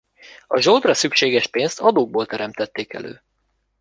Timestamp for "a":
0.47-0.59